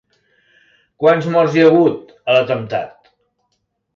[1.03, 3.13] Quants morts hi ha hagut a l'atemptat?